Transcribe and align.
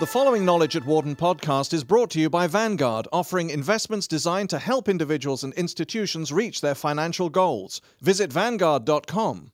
The 0.00 0.06
following 0.06 0.44
Knowledge 0.44 0.76
at 0.76 0.84
Wharton 0.84 1.16
podcast 1.16 1.72
is 1.72 1.84
brought 1.84 2.10
to 2.10 2.20
you 2.20 2.30
by 2.30 2.46
Vanguard, 2.46 3.08
offering 3.12 3.50
investments 3.50 4.06
designed 4.06 4.50
to 4.50 4.58
help 4.58 4.88
individuals 4.88 5.44
and 5.44 5.52
institutions 5.54 6.32
reach 6.32 6.60
their 6.60 6.74
financial 6.74 7.28
goals. 7.30 7.80
Visit 8.00 8.32
Vanguard.com. 8.32 9.52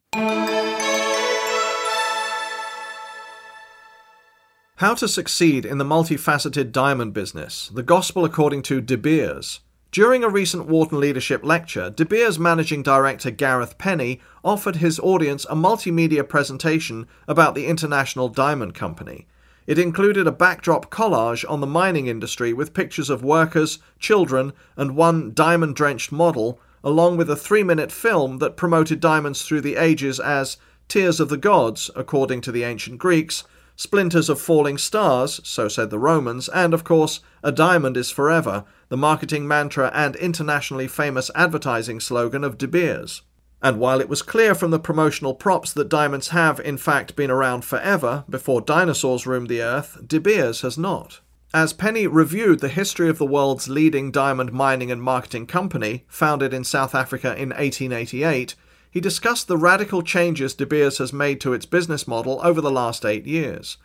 How 4.77 4.95
to 4.95 5.09
Succeed 5.09 5.65
in 5.65 5.79
the 5.79 5.85
Multifaceted 5.85 6.73
Diamond 6.73 7.15
Business 7.15 7.69
The 7.69 7.83
Gospel 7.83 8.25
According 8.25 8.63
to 8.63 8.81
De 8.81 8.97
Beers. 8.99 9.61
During 9.95 10.25
a 10.25 10.29
recent 10.29 10.67
Wharton 10.67 10.99
Leadership 10.99 11.45
lecture, 11.45 11.89
De 11.89 12.05
Beers 12.05 12.37
managing 12.37 12.83
director 12.83 13.31
Gareth 13.31 13.79
Penny 13.79 14.21
offered 14.43 14.75
his 14.75 14.99
audience 14.99 15.47
a 15.49 15.55
multimedia 15.55 16.29
presentation 16.29 17.07
about 17.29 17.55
the 17.55 17.67
International 17.67 18.29
Diamond 18.29 18.75
Company. 18.75 19.29
It 19.69 19.79
included 19.79 20.27
a 20.27 20.33
backdrop 20.33 20.91
collage 20.91 21.49
on 21.49 21.61
the 21.61 21.69
mining 21.69 22.09
industry 22.09 22.53
with 22.53 22.75
pictures 22.75 23.09
of 23.09 23.23
workers, 23.23 23.79
children, 24.01 24.53
and 24.77 24.97
one 24.97 25.33
diamond 25.33 25.77
drenched 25.77 26.11
model, 26.11 26.59
along 26.83 27.17
with 27.17 27.31
a 27.31 27.37
three 27.37 27.63
minute 27.63 27.93
film 27.93 28.39
that 28.39 28.57
promoted 28.57 28.99
diamonds 28.99 29.43
through 29.43 29.61
the 29.61 29.77
ages 29.77 30.19
as 30.19 30.57
tears 30.89 31.21
of 31.21 31.29
the 31.29 31.37
gods, 31.37 31.89
according 31.95 32.41
to 32.41 32.51
the 32.51 32.65
ancient 32.65 32.99
Greeks, 32.99 33.45
splinters 33.77 34.29
of 34.29 34.41
falling 34.41 34.79
stars, 34.79 35.41
so 35.45 35.69
said 35.69 35.91
the 35.91 35.99
Romans, 35.99 36.49
and 36.49 36.75
of 36.75 36.85
course, 36.85 37.21
a 37.43 37.53
diamond 37.53 37.97
is 37.97 38.11
forever, 38.11 38.65
the 38.95 38.99
marketing 38.99 39.49
mantra 39.49 39.91
and 39.93 40.15
internationally 40.15 40.87
famous 40.87 41.29
advertising 41.35 41.99
slogan 41.99 42.45
of 42.45 42.57
De 42.57 42.69
Beers. 42.69 43.23
And 43.61 43.81
while 43.81 44.01
it 44.01 44.09
was 44.09 44.23
clear 44.23 44.55
from 44.55 44.71
the 44.71 44.79
promotional 44.79 45.35
props 45.35 45.73
that 45.73 45.89
diamonds 45.89 46.29
have, 46.29 46.61
in 46.61 46.77
fact, 46.77 47.17
been 47.17 47.29
around 47.29 47.65
forever, 47.65 48.23
before 48.31 48.61
dinosaurs 48.61 49.27
roamed 49.27 49.49
the 49.49 49.61
earth, 49.61 49.99
De 50.07 50.21
Beers 50.21 50.61
has 50.61 50.79
not. 50.79 51.19
As 51.53 51.73
Penny 51.73 52.07
reviewed 52.07 52.61
the 52.61 52.69
history 52.69 53.09
of 53.09 53.19
the 53.19 53.27
world's 53.27 53.69
leading 53.69 54.13
diamond 54.13 54.53
mining 54.53 54.93
and 54.93 55.03
marketing 55.03 55.49
company, 55.49 56.05
founded 56.07 56.55
in 56.55 56.63
South 56.63 56.95
Africa 56.95 57.31
in 57.31 57.49
1888, 57.49 58.55
he 58.93 59.01
discussed 59.01 59.49
the 59.49 59.59
radical 59.59 60.03
changes 60.03 60.55
De 60.55 60.67
Beers 60.67 60.99
has 60.99 61.13
made 61.13 61.41
to 61.41 61.53
its 61.53 61.67
business 61.67 62.07
model 62.07 62.39
over 62.45 62.61
the 62.61 62.71
last 62.71 63.05
eight 63.05 63.27
years. 63.27 63.77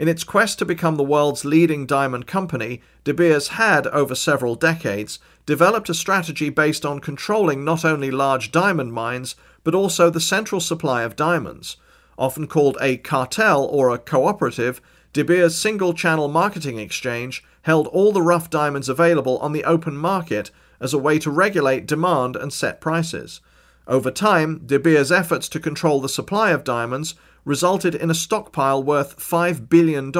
In 0.00 0.08
its 0.08 0.24
quest 0.24 0.58
to 0.58 0.64
become 0.64 0.96
the 0.96 1.02
world's 1.02 1.44
leading 1.44 1.84
diamond 1.84 2.26
company, 2.26 2.80
De 3.04 3.12
Beers 3.12 3.48
had, 3.48 3.86
over 3.88 4.14
several 4.14 4.54
decades, 4.54 5.18
developed 5.44 5.90
a 5.90 5.94
strategy 5.94 6.48
based 6.48 6.86
on 6.86 7.00
controlling 7.00 7.66
not 7.66 7.84
only 7.84 8.10
large 8.10 8.50
diamond 8.50 8.94
mines, 8.94 9.36
but 9.62 9.74
also 9.74 10.08
the 10.08 10.18
central 10.18 10.58
supply 10.58 11.02
of 11.02 11.16
diamonds. 11.16 11.76
Often 12.16 12.46
called 12.46 12.78
a 12.80 12.96
cartel 12.96 13.66
or 13.66 13.90
a 13.90 13.98
cooperative, 13.98 14.80
De 15.12 15.22
Beers' 15.22 15.58
single 15.58 15.92
channel 15.92 16.28
marketing 16.28 16.78
exchange 16.78 17.44
held 17.60 17.86
all 17.88 18.10
the 18.10 18.22
rough 18.22 18.48
diamonds 18.48 18.88
available 18.88 19.36
on 19.40 19.52
the 19.52 19.64
open 19.64 19.98
market 19.98 20.50
as 20.80 20.94
a 20.94 20.98
way 20.98 21.18
to 21.18 21.30
regulate 21.30 21.84
demand 21.84 22.36
and 22.36 22.54
set 22.54 22.80
prices. 22.80 23.42
Over 23.90 24.12
time, 24.12 24.62
De 24.64 24.78
Beers' 24.78 25.10
efforts 25.10 25.48
to 25.48 25.58
control 25.58 26.00
the 26.00 26.08
supply 26.08 26.52
of 26.52 26.62
diamonds 26.62 27.16
resulted 27.44 27.92
in 27.92 28.08
a 28.08 28.14
stockpile 28.14 28.80
worth 28.80 29.18
$5 29.18 29.68
billion, 29.68 30.12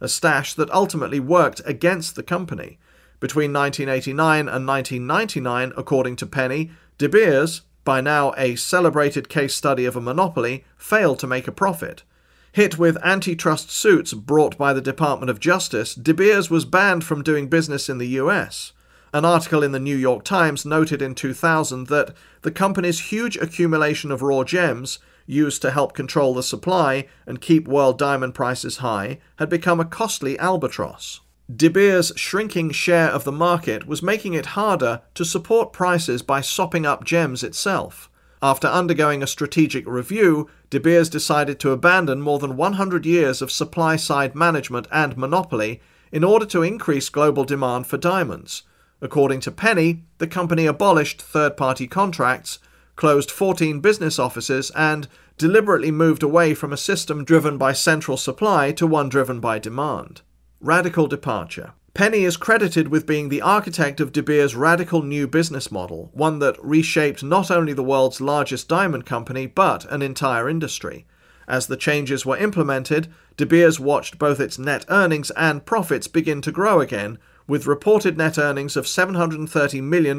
a 0.00 0.08
stash 0.08 0.54
that 0.54 0.70
ultimately 0.70 1.18
worked 1.18 1.60
against 1.64 2.14
the 2.14 2.22
company. 2.22 2.78
Between 3.18 3.52
1989 3.52 4.48
and 4.48 4.64
1999, 4.64 5.72
according 5.76 6.14
to 6.14 6.26
Penny, 6.26 6.70
De 6.96 7.08
Beers, 7.08 7.62
by 7.82 8.00
now 8.00 8.32
a 8.36 8.54
celebrated 8.54 9.28
case 9.28 9.56
study 9.56 9.86
of 9.86 9.96
a 9.96 10.00
monopoly, 10.00 10.64
failed 10.76 11.18
to 11.18 11.26
make 11.26 11.48
a 11.48 11.52
profit. 11.52 12.04
Hit 12.52 12.78
with 12.78 13.04
antitrust 13.04 13.72
suits 13.72 14.14
brought 14.14 14.56
by 14.56 14.72
the 14.72 14.80
Department 14.80 15.30
of 15.30 15.40
Justice, 15.40 15.96
De 15.96 16.14
Beers 16.14 16.48
was 16.48 16.64
banned 16.64 17.02
from 17.02 17.24
doing 17.24 17.48
business 17.48 17.88
in 17.88 17.98
the 17.98 18.20
US. 18.20 18.72
An 19.14 19.24
article 19.24 19.62
in 19.62 19.70
the 19.70 19.78
New 19.78 19.96
York 19.96 20.24
Times 20.24 20.66
noted 20.66 21.00
in 21.00 21.14
2000 21.14 21.86
that 21.86 22.16
the 22.42 22.50
company's 22.50 23.12
huge 23.12 23.36
accumulation 23.36 24.10
of 24.10 24.22
raw 24.22 24.42
gems 24.42 24.98
used 25.24 25.62
to 25.62 25.70
help 25.70 25.92
control 25.94 26.34
the 26.34 26.42
supply 26.42 27.06
and 27.24 27.40
keep 27.40 27.68
world 27.68 27.96
diamond 27.96 28.34
prices 28.34 28.78
high, 28.78 29.20
had 29.36 29.48
become 29.48 29.78
a 29.78 29.84
costly 29.84 30.36
albatross. 30.40 31.20
De 31.54 31.68
Beers' 31.68 32.10
shrinking 32.16 32.72
share 32.72 33.06
of 33.08 33.22
the 33.22 33.30
market 33.30 33.86
was 33.86 34.02
making 34.02 34.34
it 34.34 34.46
harder 34.46 35.00
to 35.14 35.24
support 35.24 35.72
prices 35.72 36.20
by 36.20 36.40
sopping 36.40 36.84
up 36.84 37.04
gems 37.04 37.44
itself. 37.44 38.10
After 38.42 38.66
undergoing 38.66 39.22
a 39.22 39.28
strategic 39.28 39.86
review, 39.86 40.50
De 40.70 40.80
Beers 40.80 41.08
decided 41.08 41.60
to 41.60 41.70
abandon 41.70 42.20
more 42.20 42.40
than 42.40 42.56
100 42.56 43.06
years 43.06 43.40
of 43.40 43.52
supply 43.52 43.94
side 43.94 44.34
management 44.34 44.88
and 44.90 45.16
monopoly 45.16 45.80
in 46.10 46.24
order 46.24 46.46
to 46.46 46.64
increase 46.64 47.08
global 47.08 47.44
demand 47.44 47.86
for 47.86 47.96
diamonds. 47.96 48.64
According 49.04 49.38
to 49.40 49.52
Penny, 49.52 50.02
the 50.18 50.26
company 50.26 50.66
abolished 50.66 51.22
third 51.22 51.56
party 51.56 51.86
contracts 51.86 52.58
closed 52.96 53.30
14 53.30 53.80
business 53.80 54.18
offices, 54.18 54.70
and 54.74 55.08
deliberately 55.36 55.90
moved 55.90 56.22
away 56.22 56.54
from 56.54 56.72
a 56.72 56.76
system 56.76 57.24
driven 57.24 57.58
by 57.58 57.72
central 57.72 58.16
supply 58.16 58.72
to 58.72 58.86
one 58.86 59.08
driven 59.08 59.40
by 59.40 59.58
demand. 59.58 60.22
Radical 60.60 61.06
departure. 61.06 61.72
Penny 61.92 62.24
is 62.24 62.36
credited 62.36 62.88
with 62.88 63.06
being 63.06 63.28
the 63.28 63.42
architect 63.42 64.00
of 64.00 64.12
De 64.12 64.22
Beers' 64.22 64.56
radical 64.56 65.02
new 65.02 65.28
business 65.28 65.70
model, 65.70 66.10
one 66.12 66.40
that 66.40 66.56
reshaped 66.64 67.22
not 67.22 67.50
only 67.50 67.72
the 67.72 67.84
world's 67.84 68.20
largest 68.20 68.68
diamond 68.68 69.06
company, 69.06 69.46
but 69.46 69.84
an 69.92 70.02
entire 70.02 70.48
industry. 70.48 71.06
As 71.46 71.66
the 71.66 71.76
changes 71.76 72.24
were 72.24 72.38
implemented, 72.38 73.08
De 73.36 73.44
Beers 73.44 73.78
watched 73.78 74.18
both 74.18 74.40
its 74.40 74.58
net 74.58 74.84
earnings 74.88 75.30
and 75.32 75.66
profits 75.66 76.08
begin 76.08 76.40
to 76.40 76.50
grow 76.50 76.80
again, 76.80 77.18
with 77.46 77.66
reported 77.66 78.16
net 78.16 78.38
earnings 78.38 78.76
of 78.76 78.86
$730 78.86 79.82
million 79.82 80.16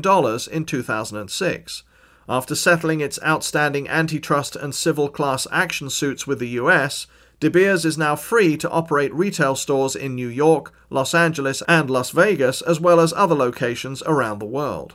in 0.52 0.66
2006. 0.66 1.84
After 2.28 2.56
settling 2.56 3.02
its 3.02 3.20
outstanding 3.24 3.88
antitrust 3.88 4.56
and 4.56 4.74
civil 4.74 5.10
class 5.10 5.46
action 5.52 5.90
suits 5.90 6.26
with 6.26 6.40
the 6.40 6.50
US, 6.50 7.08
De 7.40 7.50
Beers 7.50 7.86
is 7.86 7.98
now 7.98 8.16
free 8.16 8.56
to 8.58 8.70
operate 8.70 9.14
retail 9.14 9.56
stores 9.56 9.96
in 9.96 10.16
New 10.16 10.30
York, 10.30 10.74
Los 10.90 11.14
Angeles, 11.14 11.62
and 11.68 11.90
Las 11.90 12.12
Vegas, 12.12 12.62
as 12.62 12.80
well 12.80 13.00
as 13.00 13.14
other 13.14 13.36
locations 13.36 14.02
around 14.04 14.40
the 14.40 14.46
world. 14.46 14.94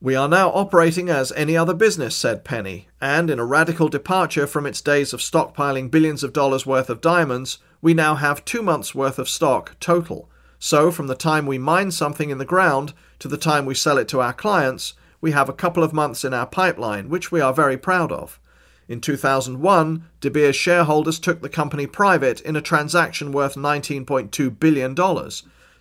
We 0.00 0.16
are 0.16 0.28
now 0.28 0.48
operating 0.48 1.08
as 1.08 1.30
any 1.32 1.56
other 1.56 1.74
business, 1.74 2.16
said 2.16 2.42
Penny, 2.44 2.88
and 3.00 3.30
in 3.30 3.38
a 3.38 3.44
radical 3.44 3.88
departure 3.88 4.48
from 4.48 4.66
its 4.66 4.80
days 4.80 5.12
of 5.12 5.20
stockpiling 5.20 5.90
billions 5.92 6.24
of 6.24 6.32
dollars 6.32 6.66
worth 6.66 6.90
of 6.90 7.00
diamonds, 7.00 7.58
we 7.80 7.94
now 7.94 8.16
have 8.16 8.44
two 8.44 8.62
months' 8.62 8.96
worth 8.96 9.20
of 9.20 9.28
stock 9.28 9.76
total. 9.78 10.28
So, 10.64 10.92
from 10.92 11.08
the 11.08 11.16
time 11.16 11.46
we 11.46 11.58
mine 11.58 11.90
something 11.90 12.30
in 12.30 12.38
the 12.38 12.44
ground 12.44 12.92
to 13.18 13.26
the 13.26 13.36
time 13.36 13.66
we 13.66 13.74
sell 13.74 13.98
it 13.98 14.06
to 14.06 14.20
our 14.20 14.32
clients, 14.32 14.94
we 15.20 15.32
have 15.32 15.48
a 15.48 15.52
couple 15.52 15.82
of 15.82 15.92
months 15.92 16.24
in 16.24 16.32
our 16.32 16.46
pipeline, 16.46 17.08
which 17.08 17.32
we 17.32 17.40
are 17.40 17.52
very 17.52 17.76
proud 17.76 18.12
of. 18.12 18.38
In 18.86 19.00
2001, 19.00 20.04
De 20.20 20.30
Beers 20.30 20.54
shareholders 20.54 21.18
took 21.18 21.42
the 21.42 21.48
company 21.48 21.88
private 21.88 22.40
in 22.42 22.54
a 22.54 22.60
transaction 22.60 23.32
worth 23.32 23.56
$19.2 23.56 24.60
billion. 24.60 24.94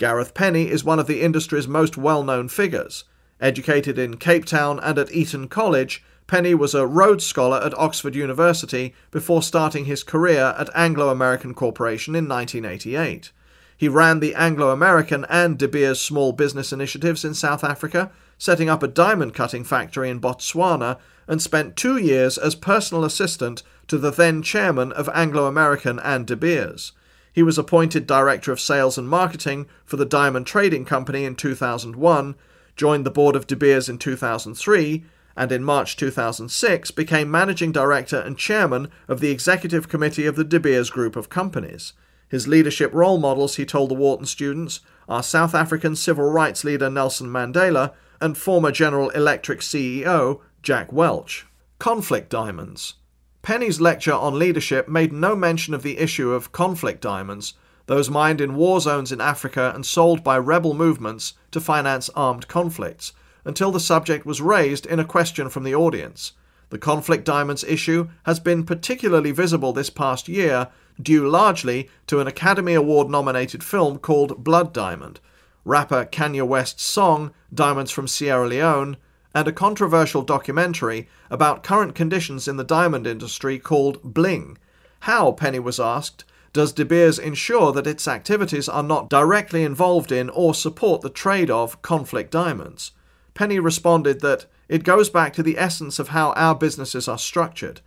Gareth 0.00 0.32
Penny 0.32 0.70
is 0.70 0.82
one 0.82 0.98
of 0.98 1.06
the 1.06 1.20
industry's 1.20 1.68
most 1.68 1.98
well 1.98 2.22
known 2.22 2.48
figures. 2.48 3.04
Educated 3.38 3.98
in 3.98 4.16
Cape 4.16 4.46
Town 4.46 4.80
and 4.80 4.98
at 4.98 5.12
Eton 5.12 5.46
College, 5.46 6.02
Penny 6.26 6.54
was 6.54 6.74
a 6.74 6.86
Rhodes 6.86 7.26
Scholar 7.26 7.58
at 7.58 7.76
Oxford 7.76 8.14
University 8.14 8.94
before 9.10 9.42
starting 9.42 9.84
his 9.84 10.02
career 10.02 10.54
at 10.58 10.70
Anglo 10.74 11.10
American 11.10 11.52
Corporation 11.52 12.14
in 12.14 12.26
1988. 12.26 13.30
He 13.76 13.90
ran 13.90 14.20
the 14.20 14.34
Anglo 14.34 14.70
American 14.70 15.26
and 15.28 15.58
De 15.58 15.68
Beers 15.68 16.00
small 16.00 16.32
business 16.32 16.72
initiatives 16.72 17.22
in 17.22 17.34
South 17.34 17.62
Africa, 17.62 18.10
setting 18.38 18.70
up 18.70 18.82
a 18.82 18.88
diamond 18.88 19.34
cutting 19.34 19.64
factory 19.64 20.08
in 20.08 20.18
Botswana, 20.18 20.98
and 21.28 21.42
spent 21.42 21.76
two 21.76 21.98
years 21.98 22.38
as 22.38 22.54
personal 22.54 23.04
assistant 23.04 23.62
to 23.88 23.98
the 23.98 24.10
then 24.10 24.40
chairman 24.42 24.92
of 24.92 25.10
Anglo 25.10 25.44
American 25.44 25.98
and 25.98 26.26
De 26.26 26.36
Beers. 26.36 26.92
He 27.32 27.42
was 27.42 27.58
appointed 27.58 28.06
Director 28.06 28.52
of 28.52 28.60
Sales 28.60 28.98
and 28.98 29.08
Marketing 29.08 29.66
for 29.84 29.96
the 29.96 30.04
Diamond 30.04 30.46
Trading 30.46 30.84
Company 30.84 31.24
in 31.24 31.36
2001, 31.36 32.34
joined 32.76 33.06
the 33.06 33.10
board 33.10 33.36
of 33.36 33.46
De 33.46 33.56
Beers 33.56 33.88
in 33.88 33.98
2003, 33.98 35.04
and 35.36 35.52
in 35.52 35.62
March 35.62 35.96
2006 35.96 36.90
became 36.90 37.30
Managing 37.30 37.72
Director 37.72 38.18
and 38.18 38.36
Chairman 38.36 38.88
of 39.08 39.20
the 39.20 39.30
Executive 39.30 39.88
Committee 39.88 40.26
of 40.26 40.36
the 40.36 40.44
De 40.44 40.58
Beers 40.58 40.90
Group 40.90 41.16
of 41.16 41.28
Companies. 41.28 41.92
His 42.28 42.48
leadership 42.48 42.92
role 42.92 43.18
models, 43.18 43.56
he 43.56 43.64
told 43.64 43.90
the 43.90 43.94
Wharton 43.94 44.26
students, 44.26 44.80
are 45.08 45.22
South 45.22 45.54
African 45.54 45.96
civil 45.96 46.30
rights 46.30 46.62
leader 46.62 46.90
Nelson 46.90 47.28
Mandela 47.28 47.92
and 48.20 48.36
former 48.36 48.70
General 48.70 49.10
Electric 49.10 49.60
CEO 49.60 50.40
Jack 50.62 50.92
Welch. 50.92 51.46
Conflict 51.78 52.28
diamonds. 52.28 52.94
Penny's 53.42 53.80
lecture 53.80 54.12
on 54.12 54.38
leadership 54.38 54.86
made 54.88 55.12
no 55.12 55.34
mention 55.34 55.72
of 55.72 55.82
the 55.82 55.98
issue 55.98 56.32
of 56.32 56.52
conflict 56.52 57.00
diamonds, 57.00 57.54
those 57.86 58.10
mined 58.10 58.40
in 58.40 58.54
war 58.54 58.80
zones 58.80 59.10
in 59.10 59.20
Africa 59.20 59.72
and 59.74 59.84
sold 59.84 60.22
by 60.22 60.38
rebel 60.38 60.74
movements 60.74 61.34
to 61.50 61.60
finance 61.60 62.10
armed 62.14 62.48
conflicts, 62.48 63.12
until 63.44 63.72
the 63.72 63.80
subject 63.80 64.26
was 64.26 64.42
raised 64.42 64.84
in 64.84 65.00
a 65.00 65.04
question 65.04 65.48
from 65.48 65.64
the 65.64 65.74
audience. 65.74 66.32
The 66.68 66.78
conflict 66.78 67.24
diamonds 67.24 67.64
issue 67.64 68.08
has 68.24 68.38
been 68.38 68.64
particularly 68.64 69.32
visible 69.32 69.72
this 69.72 69.90
past 69.90 70.28
year, 70.28 70.68
due 71.00 71.26
largely 71.26 71.88
to 72.06 72.20
an 72.20 72.26
Academy 72.26 72.74
Award 72.74 73.08
nominated 73.08 73.64
film 73.64 73.98
called 73.98 74.44
Blood 74.44 74.72
Diamond, 74.72 75.18
rapper 75.64 76.04
Kanye 76.04 76.46
West's 76.46 76.84
song 76.84 77.32
Diamonds 77.52 77.90
from 77.90 78.06
Sierra 78.06 78.46
Leone, 78.46 78.98
and 79.34 79.46
a 79.46 79.52
controversial 79.52 80.22
documentary 80.22 81.08
about 81.30 81.62
current 81.62 81.94
conditions 81.94 82.48
in 82.48 82.56
the 82.56 82.64
diamond 82.64 83.06
industry 83.06 83.58
called 83.58 84.02
Bling. 84.02 84.58
How, 85.00 85.32
Penny 85.32 85.58
was 85.58 85.80
asked, 85.80 86.24
does 86.52 86.72
De 86.72 86.84
Beers 86.84 87.18
ensure 87.18 87.72
that 87.72 87.86
its 87.86 88.08
activities 88.08 88.68
are 88.68 88.82
not 88.82 89.08
directly 89.08 89.62
involved 89.62 90.10
in 90.10 90.28
or 90.30 90.52
support 90.52 91.00
the 91.00 91.10
trade 91.10 91.50
of 91.50 91.80
conflict 91.80 92.32
diamonds? 92.32 92.90
Penny 93.34 93.60
responded 93.60 94.20
that 94.20 94.46
it 94.68 94.84
goes 94.84 95.08
back 95.08 95.32
to 95.34 95.42
the 95.42 95.58
essence 95.58 95.98
of 95.98 96.08
how 96.08 96.32
our 96.32 96.54
businesses 96.54 97.06
are 97.06 97.18
structured. 97.18 97.80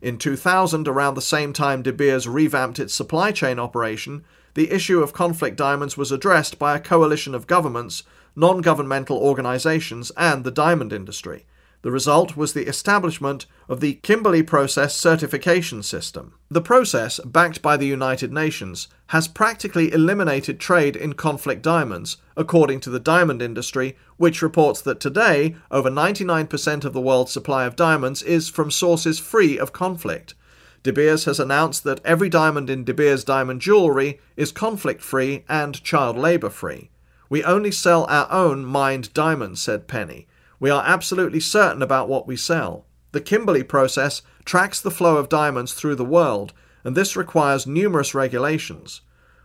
In 0.00 0.16
2000, 0.18 0.86
around 0.86 1.14
the 1.14 1.22
same 1.22 1.52
time 1.52 1.82
De 1.82 1.92
Beers 1.92 2.28
revamped 2.28 2.78
its 2.78 2.94
supply 2.94 3.32
chain 3.32 3.58
operation, 3.58 4.24
the 4.54 4.70
issue 4.70 5.02
of 5.02 5.12
conflict 5.12 5.56
diamonds 5.56 5.96
was 5.96 6.12
addressed 6.12 6.58
by 6.58 6.76
a 6.76 6.80
coalition 6.80 7.34
of 7.34 7.46
governments, 7.46 8.04
non 8.36 8.60
governmental 8.60 9.18
organizations, 9.18 10.12
and 10.16 10.44
the 10.44 10.50
diamond 10.50 10.92
industry. 10.92 11.46
The 11.82 11.92
result 11.92 12.36
was 12.36 12.54
the 12.54 12.66
establishment 12.66 13.46
of 13.68 13.78
the 13.78 13.94
Kimberley 14.02 14.42
Process 14.42 14.96
Certification 14.96 15.84
System. 15.84 16.34
The 16.50 16.60
process, 16.60 17.20
backed 17.20 17.62
by 17.62 17.76
the 17.76 17.86
United 17.86 18.32
Nations, 18.32 18.88
has 19.08 19.28
practically 19.28 19.92
eliminated 19.92 20.58
trade 20.58 20.96
in 20.96 21.12
conflict 21.12 21.62
diamonds, 21.62 22.16
according 22.36 22.80
to 22.80 22.90
the 22.90 22.98
diamond 22.98 23.40
industry, 23.40 23.96
which 24.16 24.42
reports 24.42 24.80
that 24.80 24.98
today 24.98 25.54
over 25.70 25.88
99% 25.88 26.84
of 26.84 26.92
the 26.92 27.00
world's 27.00 27.30
supply 27.30 27.64
of 27.64 27.76
diamonds 27.76 28.24
is 28.24 28.48
from 28.48 28.72
sources 28.72 29.20
free 29.20 29.56
of 29.56 29.72
conflict. 29.72 30.34
De 30.82 30.92
Beers 30.92 31.26
has 31.26 31.38
announced 31.38 31.84
that 31.84 32.00
every 32.04 32.28
diamond 32.28 32.68
in 32.68 32.82
De 32.82 32.94
Beers 32.94 33.22
diamond 33.22 33.60
jewellery 33.60 34.20
is 34.36 34.50
conflict 34.50 35.00
free 35.00 35.44
and 35.48 35.82
child 35.84 36.16
labour 36.16 36.50
free. 36.50 36.90
We 37.28 37.44
only 37.44 37.70
sell 37.70 38.04
our 38.08 38.30
own 38.32 38.64
mined 38.64 39.14
diamonds, 39.14 39.62
said 39.62 39.86
Penny. 39.86 40.26
We 40.60 40.70
are 40.70 40.82
absolutely 40.84 41.40
certain 41.40 41.82
about 41.82 42.08
what 42.08 42.26
we 42.26 42.36
sell. 42.36 42.84
The 43.12 43.20
Kimberley 43.20 43.62
process 43.62 44.22
tracks 44.44 44.80
the 44.80 44.90
flow 44.90 45.16
of 45.16 45.28
diamonds 45.28 45.72
through 45.72 45.94
the 45.94 46.04
world, 46.04 46.52
and 46.84 46.96
this 46.96 47.16
requires 47.16 47.66
numerous 47.66 48.14
regulations. 48.14 49.02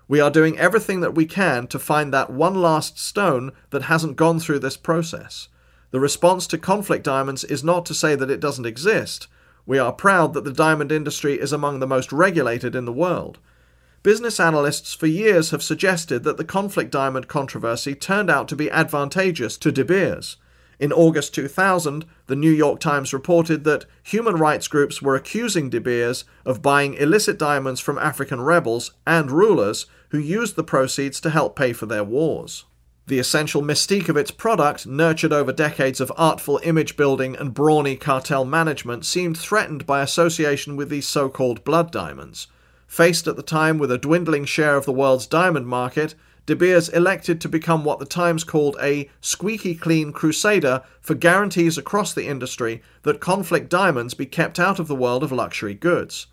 We 0.08 0.20
are 0.20 0.30
doing 0.30 0.58
everything 0.58 1.02
that 1.02 1.16
we 1.16 1.26
can 1.26 1.68
to 1.68 1.80
find 1.80 2.14
that 2.14 2.30
one 2.30 2.56
last 2.56 3.00
stone 3.00 3.52
that 3.70 3.84
hasn't 3.84 4.18
gone 4.18 4.40
through 4.40 4.60
this 4.60 4.78
process. 4.78 5.48
The 5.92 6.00
response 6.00 6.48
to 6.48 6.58
conflict 6.58 7.06
diamonds 7.06 7.44
is 7.44 7.64
not 7.64 7.86
to 7.86 7.94
say 7.94 8.16
that 8.16 8.32
it 8.32 8.40
doesn't 8.40 8.66
exist. 8.66 9.28
We 9.66 9.80
are 9.80 9.94
proud 9.94 10.34
that 10.34 10.44
the 10.44 10.52
diamond 10.52 10.92
industry 10.92 11.40
is 11.40 11.54
among 11.54 11.80
the 11.80 11.88
most 11.88 12.12
regulated 12.12 12.76
in 12.76 12.86
the 12.86 12.92
world. 12.92 13.40
Business 14.02 14.40
analysts 14.40 14.94
for 14.94 15.08
years 15.08 15.52
have 15.52 15.64
suggested 15.64 16.24
that 16.24 16.36
the 16.36 16.44
conflict 16.44 16.92
diamond 16.92 17.30
controversy 17.30 17.96
turned 17.96 18.30
out 18.30 18.50
to 18.50 18.56
be 18.56 18.70
advantageous 18.70 19.58
to 19.60 19.72
De 19.72 19.86
Beers. 19.86 20.36
In 20.84 20.92
August 20.92 21.34
2000, 21.34 22.04
the 22.28 22.36
New 22.36 22.52
York 22.52 22.82
Times 22.82 23.14
reported 23.14 23.64
that 23.64 23.86
human 24.04 24.36
rights 24.36 24.68
groups 24.68 25.02
were 25.02 25.16
accusing 25.16 25.70
De 25.70 25.80
Beers 25.80 26.26
of 26.46 26.62
buying 26.62 26.96
illicit 26.96 27.40
diamonds 27.40 27.80
from 27.80 27.98
African 27.98 28.42
rebels 28.42 28.92
and 29.08 29.32
rulers 29.32 29.86
who 30.10 30.18
used 30.18 30.58
the 30.58 30.64
proceeds 30.66 31.22
to 31.22 31.30
help 31.30 31.56
pay 31.56 31.72
for 31.72 31.86
their 31.86 32.04
wars. 32.04 32.66
The 33.08 33.18
essential 33.18 33.62
mystique 33.62 34.10
of 34.10 34.18
its 34.18 34.30
product, 34.32 34.86
nurtured 34.86 35.32
over 35.32 35.54
decades 35.54 36.02
of 36.02 36.12
artful 36.18 36.60
image 36.64 36.98
building 36.98 37.38
and 37.38 37.54
brawny 37.54 37.96
cartel 37.96 38.44
management, 38.44 39.06
seemed 39.06 39.38
threatened 39.38 39.86
by 39.86 40.02
association 40.02 40.76
with 40.76 40.90
these 40.90 41.08
so 41.08 41.30
called 41.30 41.64
blood 41.64 41.94
diamonds. 41.94 42.48
Faced 42.88 43.26
at 43.26 43.38
the 43.38 43.42
time 43.42 43.78
with 43.78 43.90
a 43.90 43.98
dwindling 43.98 44.44
share 44.44 44.76
of 44.76 44.84
the 44.84 44.92
world's 44.92 45.28
diamond 45.28 45.66
market, 45.66 46.14
De 46.46 46.58
Beers 46.58 46.90
elected 46.90 47.40
to 47.40 47.48
become 47.48 47.86
what 47.86 48.00
the 48.00 48.06
Times 48.06 48.44
called 48.44 48.76
a 48.82 49.10
squeaky 49.22 49.74
clean 49.74 50.12
crusader 50.12 50.84
for 51.00 51.16
guarantees 51.16 51.78
across 51.78 52.14
the 52.14 52.28
industry 52.28 52.82
that 53.04 53.22
conflict 53.22 53.70
diamonds 53.70 54.14
be 54.14 54.26
kept 54.26 54.60
out 54.60 54.78
of 54.78 54.90
the 54.90 54.96
world 54.96 55.24
of 55.24 55.32
luxury 55.32 55.74
goods. 55.74 56.28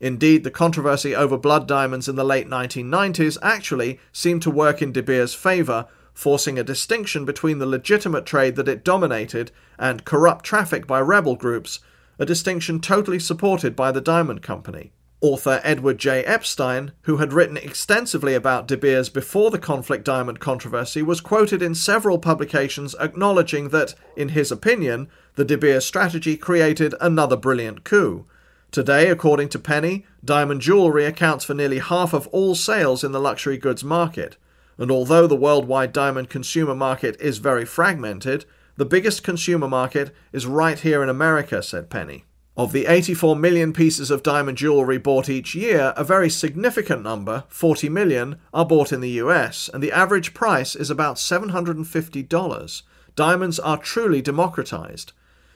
Indeed, 0.00 0.42
the 0.42 0.50
controversy 0.50 1.14
over 1.14 1.38
blood 1.38 1.68
diamonds 1.68 2.08
in 2.08 2.16
the 2.16 2.24
late 2.24 2.48
1990s 2.48 3.38
actually 3.40 4.00
seemed 4.12 4.42
to 4.42 4.50
work 4.50 4.82
in 4.82 4.90
De 4.90 5.00
Beers' 5.00 5.32
favour, 5.32 5.86
forcing 6.12 6.58
a 6.58 6.64
distinction 6.64 7.24
between 7.24 7.60
the 7.60 7.66
legitimate 7.66 8.26
trade 8.26 8.56
that 8.56 8.66
it 8.66 8.84
dominated 8.84 9.52
and 9.78 10.04
corrupt 10.04 10.44
traffic 10.44 10.88
by 10.88 11.00
rebel 11.00 11.36
groups, 11.36 11.78
a 12.18 12.26
distinction 12.26 12.80
totally 12.80 13.20
supported 13.20 13.76
by 13.76 13.92
the 13.92 14.00
Diamond 14.00 14.42
Company. 14.42 14.90
Author 15.22 15.60
Edward 15.62 15.98
J. 15.98 16.24
Epstein, 16.24 16.90
who 17.02 17.18
had 17.18 17.32
written 17.32 17.56
extensively 17.56 18.34
about 18.34 18.66
De 18.66 18.76
Beers 18.76 19.08
before 19.08 19.52
the 19.52 19.58
conflict 19.58 20.04
diamond 20.04 20.40
controversy, 20.40 21.00
was 21.00 21.20
quoted 21.20 21.62
in 21.62 21.76
several 21.76 22.18
publications 22.18 22.96
acknowledging 22.98 23.68
that, 23.68 23.94
in 24.16 24.30
his 24.30 24.50
opinion, 24.50 25.08
the 25.36 25.44
De 25.44 25.56
Beers 25.56 25.86
strategy 25.86 26.36
created 26.36 26.96
another 27.00 27.36
brilliant 27.36 27.84
coup. 27.84 28.26
Today, 28.72 29.08
according 29.08 29.48
to 29.50 29.60
Penny, 29.60 30.04
diamond 30.24 30.60
jewellery 30.60 31.04
accounts 31.04 31.44
for 31.44 31.54
nearly 31.54 31.78
half 31.78 32.12
of 32.12 32.26
all 32.28 32.56
sales 32.56 33.04
in 33.04 33.12
the 33.12 33.20
luxury 33.20 33.56
goods 33.56 33.84
market. 33.84 34.36
And 34.76 34.90
although 34.90 35.28
the 35.28 35.36
worldwide 35.36 35.92
diamond 35.92 36.30
consumer 36.30 36.74
market 36.74 37.16
is 37.20 37.38
very 37.38 37.64
fragmented, 37.64 38.44
the 38.76 38.84
biggest 38.84 39.22
consumer 39.22 39.68
market 39.68 40.12
is 40.32 40.46
right 40.46 40.80
here 40.80 41.00
in 41.00 41.08
America, 41.08 41.62
said 41.62 41.90
Penny. 41.90 42.24
Of 42.54 42.72
the 42.72 42.84
84 42.84 43.36
million 43.36 43.72
pieces 43.72 44.10
of 44.10 44.22
diamond 44.22 44.58
jewellery 44.58 44.98
bought 44.98 45.30
each 45.30 45.54
year, 45.54 45.94
a 45.96 46.04
very 46.04 46.28
significant 46.28 47.02
number, 47.02 47.44
40 47.48 47.88
million, 47.88 48.38
are 48.52 48.66
bought 48.66 48.92
in 48.92 49.00
the 49.00 49.22
US, 49.22 49.70
and 49.72 49.82
the 49.82 49.90
average 49.90 50.34
price 50.34 50.76
is 50.76 50.90
about 50.90 51.16
$750. 51.16 52.82
Diamonds 53.16 53.58
are 53.58 53.78
truly 53.78 54.20
democratized. 54.20 55.12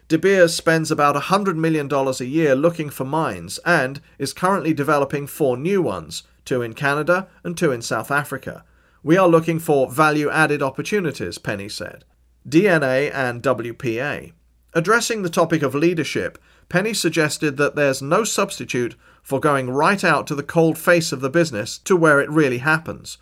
De 0.09 0.17
Beers 0.17 0.55
spends 0.55 0.91
about 0.91 1.17
$100 1.17 1.57
million 1.57 1.93
a 1.93 2.25
year 2.25 2.55
looking 2.55 2.89
for 2.89 3.05
mines 3.05 3.59
and 3.67 4.01
is 4.19 4.33
currently 4.33 4.73
developing 4.73 5.27
four 5.27 5.59
new 5.59 5.83
ones, 5.83 6.23
two 6.47 6.63
in 6.63 6.73
Canada 6.73 7.29
and 7.45 7.59
two 7.59 7.73
in 7.73 7.83
South 7.83 8.11
Africa. 8.11 8.65
We 9.03 9.19
are 9.19 9.29
looking 9.29 9.59
for 9.59 9.91
value 9.91 10.31
added 10.31 10.63
opportunities, 10.63 11.37
Penny 11.37 11.69
said. 11.69 12.05
DNA 12.49 13.13
and 13.13 13.43
WPA. 13.43 14.33
Addressing 14.77 15.23
the 15.23 15.31
topic 15.31 15.63
of 15.63 15.75
leadership, 15.75 16.37
Penny 16.69 16.93
suggested 16.93 17.57
that 17.57 17.77
there's 17.77 18.03
no 18.03 18.25
substitute 18.25 18.95
for 19.23 19.41
going 19.41 19.71
right 19.71 20.05
out 20.05 20.27
to 20.27 20.35
the 20.35 20.43
cold 20.43 20.77
face 20.77 21.13
of 21.13 21.23
the 21.23 21.31
business 21.31 21.79
to 21.79 21.97
where 21.97 22.21
it 22.21 22.29
really 22.29 22.59
happens. 22.59 23.17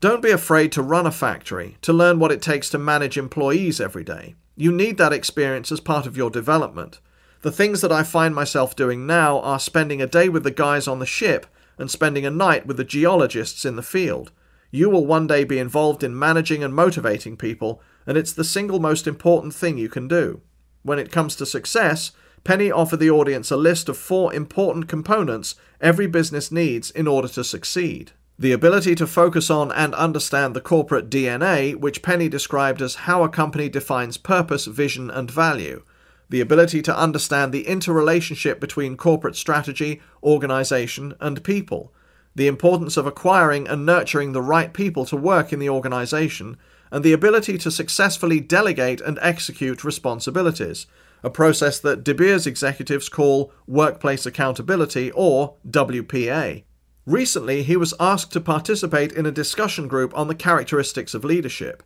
Don't 0.00 0.20
be 0.20 0.30
afraid 0.30 0.70
to 0.72 0.82
run 0.82 1.06
a 1.06 1.10
factory, 1.10 1.78
to 1.80 1.94
learn 1.94 2.18
what 2.18 2.30
it 2.30 2.42
takes 2.42 2.68
to 2.68 2.78
manage 2.78 3.16
employees 3.16 3.80
every 3.80 4.04
day. 4.04 4.34
You 4.54 4.70
need 4.70 4.98
that 4.98 5.14
experience 5.14 5.72
as 5.72 5.80
part 5.80 6.04
of 6.04 6.14
your 6.14 6.28
development. 6.28 7.00
The 7.40 7.52
things 7.52 7.80
that 7.80 7.90
I 7.90 8.02
find 8.02 8.34
myself 8.34 8.76
doing 8.76 9.06
now 9.06 9.40
are 9.40 9.58
spending 9.58 10.02
a 10.02 10.06
day 10.06 10.28
with 10.28 10.44
the 10.44 10.50
guys 10.50 10.86
on 10.86 10.98
the 10.98 11.06
ship 11.06 11.46
and 11.78 11.90
spending 11.90 12.26
a 12.26 12.30
night 12.30 12.66
with 12.66 12.76
the 12.76 12.84
geologists 12.84 13.64
in 13.64 13.76
the 13.76 13.82
field. 13.82 14.30
You 14.70 14.90
will 14.90 15.06
one 15.06 15.26
day 15.26 15.44
be 15.44 15.58
involved 15.58 16.04
in 16.04 16.18
managing 16.18 16.62
and 16.62 16.74
motivating 16.74 17.38
people, 17.38 17.80
and 18.06 18.18
it's 18.18 18.34
the 18.34 18.44
single 18.44 18.78
most 18.78 19.06
important 19.06 19.54
thing 19.54 19.78
you 19.78 19.88
can 19.88 20.06
do. 20.06 20.42
When 20.88 20.98
it 20.98 21.12
comes 21.12 21.36
to 21.36 21.44
success, 21.44 22.12
Penny 22.44 22.72
offered 22.72 23.00
the 23.00 23.10
audience 23.10 23.50
a 23.50 23.58
list 23.58 23.90
of 23.90 23.98
four 23.98 24.32
important 24.32 24.88
components 24.88 25.54
every 25.82 26.06
business 26.06 26.50
needs 26.50 26.90
in 26.90 27.06
order 27.06 27.28
to 27.28 27.44
succeed. 27.44 28.12
The 28.38 28.52
ability 28.52 28.94
to 28.94 29.06
focus 29.06 29.50
on 29.50 29.70
and 29.72 29.94
understand 29.94 30.56
the 30.56 30.62
corporate 30.62 31.10
DNA, 31.10 31.76
which 31.76 32.00
Penny 32.00 32.30
described 32.30 32.80
as 32.80 33.04
how 33.04 33.22
a 33.22 33.28
company 33.28 33.68
defines 33.68 34.16
purpose, 34.16 34.64
vision, 34.64 35.10
and 35.10 35.30
value. 35.30 35.82
The 36.30 36.40
ability 36.40 36.80
to 36.80 36.98
understand 36.98 37.52
the 37.52 37.66
interrelationship 37.66 38.58
between 38.58 38.96
corporate 38.96 39.36
strategy, 39.36 40.00
organization, 40.22 41.12
and 41.20 41.44
people. 41.44 41.92
The 42.34 42.46
importance 42.46 42.96
of 42.96 43.06
acquiring 43.06 43.68
and 43.68 43.84
nurturing 43.84 44.32
the 44.32 44.40
right 44.40 44.72
people 44.72 45.04
to 45.04 45.16
work 45.18 45.52
in 45.52 45.58
the 45.58 45.68
organization, 45.68 46.56
and 46.90 47.04
the 47.04 47.12
ability 47.12 47.58
to 47.58 47.70
successfully 47.70 48.40
delegate 48.40 49.00
and 49.00 49.18
execute 49.20 49.84
responsibilities, 49.84 50.86
a 51.22 51.30
process 51.30 51.78
that 51.80 52.04
De 52.04 52.14
Beers 52.14 52.46
executives 52.46 53.08
call 53.08 53.52
workplace 53.66 54.26
accountability 54.26 55.10
or 55.12 55.56
WPA. 55.68 56.64
Recently, 57.06 57.62
he 57.62 57.76
was 57.76 57.94
asked 57.98 58.32
to 58.32 58.40
participate 58.40 59.12
in 59.12 59.24
a 59.24 59.30
discussion 59.30 59.88
group 59.88 60.16
on 60.16 60.28
the 60.28 60.34
characteristics 60.34 61.14
of 61.14 61.24
leadership. 61.24 61.82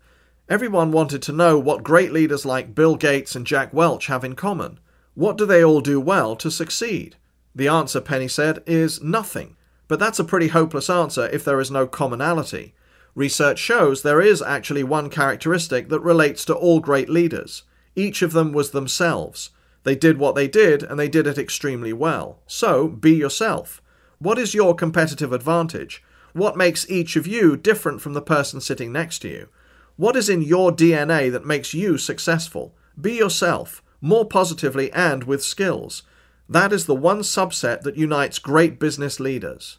Everyone 0.49 0.91
wanted 0.91 1.23
to 1.23 1.33
know 1.33 1.59
what 1.59 1.85
great 1.85 2.13
leaders 2.13 2.45
like 2.45 2.75
Bill 2.75 2.97
Gates 2.97 3.37
and 3.37 3.47
Jack 3.47 3.73
Welch 3.73 4.07
have 4.07 4.25
in 4.25 4.35
common. 4.35 4.81
What 5.15 5.39
do 5.39 5.47
they 5.47 5.63
all 5.65 5.81
do 5.81 6.01
well 6.01 6.35
to 6.37 6.51
succeed? 6.51 7.17
The 7.55 7.69
answer, 7.69 8.01
Penny 8.01 8.29
said, 8.29 8.63
is 8.67 9.03
nothing. 9.03 9.57
But 9.87 9.99
that's 9.99 10.19
a 10.19 10.25
pretty 10.25 10.49
hopeless 10.49 10.89
answer 10.91 11.29
if 11.29 11.45
there 11.45 11.61
is 11.61 11.71
no 11.71 11.87
commonality. 11.87 12.75
Research 13.15 13.59
shows 13.59 14.03
there 14.03 14.23
is 14.23 14.41
actually 14.41 14.83
one 14.83 15.11
characteristic 15.11 15.89
that 15.91 16.01
relates 16.01 16.45
to 16.47 16.55
all 16.55 16.81
great 16.81 17.09
leaders. 17.09 17.63
Each 17.95 18.23
of 18.23 18.33
them 18.33 18.53
was 18.53 18.71
themselves. 18.71 19.51
They 19.85 19.95
did 19.95 20.19
what 20.19 20.35
they 20.35 20.49
did, 20.49 20.83
and 20.83 20.99
they 20.99 21.09
did 21.09 21.27
it 21.27 21.39
extremely 21.39 21.93
well. 21.93 22.41
So, 22.47 22.89
be 22.89 23.13
yourself. 23.13 23.83
What 24.19 24.39
is 24.39 24.55
your 24.55 24.75
competitive 24.75 25.33
advantage? 25.33 26.03
What 26.33 26.57
makes 26.57 26.89
each 26.89 27.17
of 27.17 27.27
you 27.27 27.57
different 27.57 28.01
from 28.01 28.15
the 28.15 28.23
person 28.23 28.61
sitting 28.61 28.93
next 28.93 29.19
to 29.21 29.29
you? 29.29 29.49
What 29.97 30.17
is 30.17 30.29
in 30.29 30.41
your 30.41 30.73
DNA 30.73 31.31
that 31.31 31.45
makes 31.45 31.75
you 31.75 31.99
successful? 31.99 32.75
Be 32.99 33.13
yourself, 33.13 33.83
more 34.01 34.25
positively 34.25 34.91
and 34.93 35.25
with 35.25 35.45
skills. 35.45 36.03
That 36.49 36.73
is 36.73 36.87
the 36.87 36.95
one 36.95 37.21
subset 37.21 37.83
that 37.83 37.97
unites 37.97 38.39
great 38.39 38.79
business 38.79 39.21
leaders. 39.21 39.79